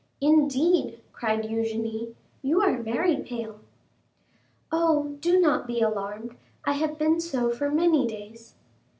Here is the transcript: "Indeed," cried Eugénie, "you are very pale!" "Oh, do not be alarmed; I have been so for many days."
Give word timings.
"Indeed," 0.19 0.99
cried 1.13 1.43
Eugénie, 1.43 2.15
"you 2.41 2.59
are 2.59 2.81
very 2.81 3.17
pale!" 3.17 3.59
"Oh, 4.71 5.15
do 5.21 5.39
not 5.39 5.67
be 5.67 5.79
alarmed; 5.79 6.35
I 6.65 6.71
have 6.71 6.97
been 6.97 7.19
so 7.19 7.51
for 7.51 7.69
many 7.69 8.07
days." 8.07 8.55